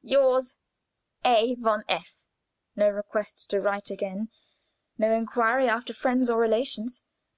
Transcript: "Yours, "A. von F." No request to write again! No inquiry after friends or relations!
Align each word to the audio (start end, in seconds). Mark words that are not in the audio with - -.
"Yours, 0.00 0.56
"A. 1.22 1.54
von 1.56 1.84
F." 1.86 2.24
No 2.74 2.88
request 2.88 3.50
to 3.50 3.60
write 3.60 3.90
again! 3.90 4.30
No 4.96 5.12
inquiry 5.12 5.68
after 5.68 5.92
friends 5.92 6.30
or 6.30 6.40
relations! 6.40 7.02